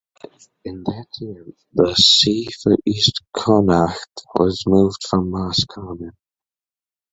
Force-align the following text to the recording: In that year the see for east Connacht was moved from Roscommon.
In 0.65 0.81
that 0.85 1.05
year 1.19 1.45
the 1.73 1.93
see 1.93 2.47
for 2.63 2.75
east 2.87 3.21
Connacht 3.37 4.23
was 4.33 4.63
moved 4.65 5.03
from 5.07 5.31
Roscommon. 5.31 6.17